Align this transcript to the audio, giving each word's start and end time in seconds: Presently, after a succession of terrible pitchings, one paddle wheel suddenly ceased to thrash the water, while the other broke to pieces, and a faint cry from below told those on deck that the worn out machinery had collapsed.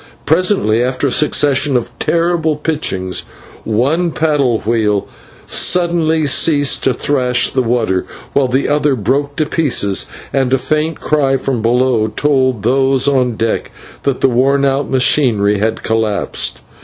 Presently, 0.25 0.81
after 0.81 1.05
a 1.05 1.11
succession 1.11 1.77
of 1.77 1.91
terrible 1.99 2.55
pitchings, 2.55 3.23
one 3.63 4.09
paddle 4.09 4.57
wheel 4.61 5.07
suddenly 5.45 6.25
ceased 6.25 6.83
to 6.85 6.91
thrash 6.95 7.51
the 7.51 7.61
water, 7.61 8.07
while 8.33 8.47
the 8.47 8.67
other 8.67 8.95
broke 8.95 9.35
to 9.35 9.45
pieces, 9.45 10.07
and 10.33 10.51
a 10.55 10.57
faint 10.57 10.99
cry 10.99 11.37
from 11.37 11.61
below 11.61 12.07
told 12.07 12.63
those 12.63 13.07
on 13.07 13.35
deck 13.35 13.69
that 14.01 14.21
the 14.21 14.29
worn 14.29 14.65
out 14.65 14.89
machinery 14.89 15.59
had 15.59 15.83
collapsed. 15.83 16.61